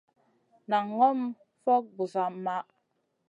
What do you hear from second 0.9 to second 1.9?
ŋòm fokŋ